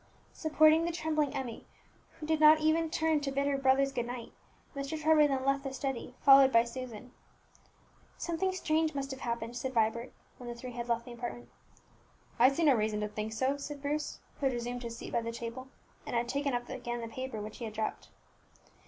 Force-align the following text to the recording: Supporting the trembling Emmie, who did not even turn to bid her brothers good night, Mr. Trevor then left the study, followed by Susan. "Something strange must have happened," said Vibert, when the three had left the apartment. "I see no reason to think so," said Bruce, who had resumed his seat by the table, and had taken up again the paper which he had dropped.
Supporting 0.33 0.83
the 0.83 0.91
trembling 0.91 1.35
Emmie, 1.35 1.67
who 2.19 2.25
did 2.25 2.39
not 2.39 2.59
even 2.59 2.89
turn 2.89 3.19
to 3.21 3.31
bid 3.31 3.45
her 3.45 3.59
brothers 3.59 3.91
good 3.91 4.07
night, 4.07 4.31
Mr. 4.75 4.99
Trevor 4.99 5.27
then 5.27 5.45
left 5.45 5.63
the 5.63 5.71
study, 5.71 6.15
followed 6.23 6.51
by 6.51 6.63
Susan. 6.63 7.11
"Something 8.17 8.51
strange 8.51 8.95
must 8.95 9.11
have 9.11 9.19
happened," 9.19 9.55
said 9.55 9.75
Vibert, 9.75 10.11
when 10.39 10.49
the 10.49 10.55
three 10.55 10.71
had 10.71 10.89
left 10.89 11.05
the 11.05 11.13
apartment. 11.13 11.49
"I 12.39 12.49
see 12.49 12.63
no 12.63 12.73
reason 12.73 12.99
to 13.01 13.07
think 13.07 13.31
so," 13.31 13.57
said 13.57 13.83
Bruce, 13.83 14.17
who 14.39 14.47
had 14.47 14.53
resumed 14.53 14.81
his 14.81 14.97
seat 14.97 15.13
by 15.13 15.21
the 15.21 15.31
table, 15.31 15.67
and 16.07 16.15
had 16.15 16.27
taken 16.27 16.55
up 16.55 16.67
again 16.67 17.01
the 17.01 17.07
paper 17.07 17.39
which 17.39 17.59
he 17.59 17.65
had 17.65 17.75
dropped. 17.75 18.09